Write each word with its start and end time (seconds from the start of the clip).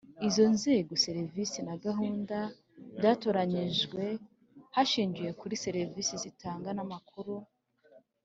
izo 0.27 0.45
nzego, 0.55 0.91
serivisi 1.05 1.57
na 1.67 1.75
gahunda 1.85 2.37
byatoranyijwe 2.97 4.03
hashingiwe 4.75 5.31
kuri 5.39 5.55
serivisi 5.65 6.13
zitanga 6.23 6.69
n’amakuru 6.73 7.35